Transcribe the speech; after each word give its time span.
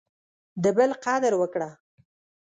د 0.63 0.65
بل 0.77 0.91
قدر 1.03 1.33
وکړه. 1.41 1.69